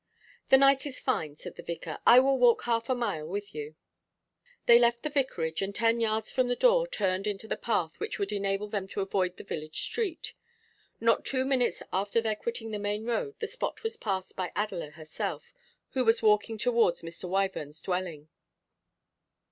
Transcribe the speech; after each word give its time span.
'The 0.49 0.57
night 0.57 0.83
is 0.87 0.99
fine,' 0.99 1.35
said 1.35 1.55
the 1.57 1.61
vicar; 1.61 1.99
'I 2.07 2.21
will 2.21 2.39
walk 2.39 2.63
half 2.63 2.89
a 2.89 2.95
mile 2.95 3.27
with 3.27 3.53
you.' 3.53 3.75
They 4.65 4.79
left 4.79 5.03
the 5.03 5.11
Vicarage, 5.11 5.61
and 5.61 5.75
ten 5.75 5.99
yards 5.99 6.31
from 6.31 6.47
the 6.47 6.55
door 6.55 6.87
turned 6.87 7.27
into 7.27 7.47
the 7.47 7.55
path 7.55 7.99
which 7.99 8.17
would 8.17 8.31
enable 8.31 8.67
them 8.67 8.87
to 8.87 9.01
avoid 9.01 9.37
the 9.37 9.43
village 9.43 9.79
street. 9.81 10.33
Not 10.99 11.23
two 11.23 11.45
minutes 11.45 11.83
after 11.93 12.19
their 12.19 12.35
quitting 12.35 12.71
the 12.71 12.79
main 12.79 13.05
road 13.05 13.35
the 13.37 13.45
spot 13.47 13.83
was 13.83 13.95
passed 13.95 14.35
by 14.35 14.51
Adela 14.55 14.89
herself, 14.89 15.53
who 15.91 16.03
was 16.03 16.23
walking 16.23 16.57
towards 16.57 17.03
Mr. 17.03 17.29
Wyvern's 17.29 17.79
dwelling. 17.79 18.27